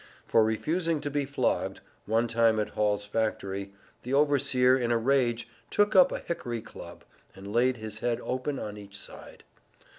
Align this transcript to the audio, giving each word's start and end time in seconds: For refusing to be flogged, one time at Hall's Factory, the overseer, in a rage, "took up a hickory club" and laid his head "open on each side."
For 0.25 0.43
refusing 0.43 0.99
to 1.01 1.11
be 1.11 1.25
flogged, 1.25 1.79
one 2.07 2.27
time 2.27 2.59
at 2.59 2.71
Hall's 2.71 3.05
Factory, 3.05 3.71
the 4.01 4.15
overseer, 4.15 4.75
in 4.75 4.91
a 4.91 4.97
rage, 4.97 5.47
"took 5.69 5.95
up 5.95 6.11
a 6.11 6.17
hickory 6.17 6.59
club" 6.63 7.03
and 7.35 7.53
laid 7.53 7.77
his 7.77 7.99
head 7.99 8.19
"open 8.23 8.57
on 8.57 8.77
each 8.77 8.97
side." 8.97 9.43